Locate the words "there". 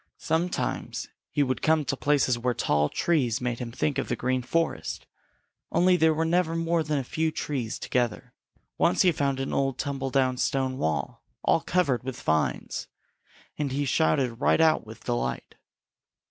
5.95-6.11